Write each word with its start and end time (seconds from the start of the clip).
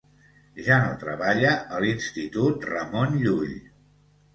Ja 0.67 0.77
no 0.85 0.95
treballa 1.03 1.53
a 1.77 1.85
l'Institut 1.85 2.69
Ramon 2.75 3.19
Llull. 3.23 3.59